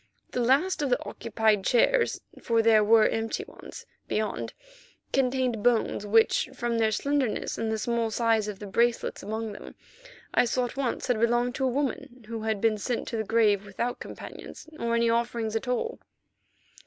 [0.31, 4.51] The last of the occupied chairs, for there were empty ones beyond,
[5.13, 9.75] contained bones which, from their slenderness and the small size of the bracelets among them,
[10.33, 13.23] I saw at once had belonged to a woman who had been sent to the
[13.23, 15.99] grave without companions or any offerings at all.